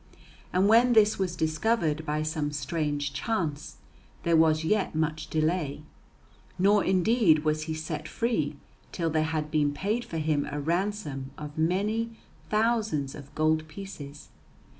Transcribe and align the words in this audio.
And 0.51 0.67
when 0.67 0.93
this 0.93 1.19
was 1.19 1.35
discovered 1.35 2.07
by 2.07 2.23
some 2.23 2.51
strange 2.51 3.13
chance, 3.13 3.77
there 4.23 4.35
was 4.35 4.63
yet 4.63 4.95
much 4.95 5.27
delay, 5.29 5.83
nor 6.57 6.83
indeed 6.83 7.45
was 7.45 7.65
he 7.69 7.75
set 7.75 8.07
free 8.07 8.55
till 8.91 9.11
there 9.11 9.21
had 9.21 9.51
been 9.51 9.71
paid 9.75 10.03
for 10.03 10.17
him 10.17 10.47
a 10.51 10.59
ransom 10.59 11.29
of 11.37 11.55
many 11.55 12.17
thousands 12.49 13.13
of 13.13 13.35
gold 13.35 13.67
pieces. 13.67 14.29